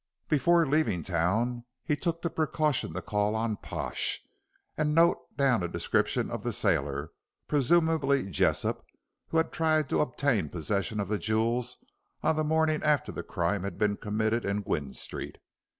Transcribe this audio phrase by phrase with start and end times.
[0.27, 4.19] Before leaving town he took the precaution to call on Pash
[4.75, 7.11] and note down a description of the sailor
[7.47, 8.83] presumably Jessop
[9.27, 11.77] who had tried to obtain possession of the jewels
[12.23, 15.37] on the morning after the crime had been committed in Gwynne Street.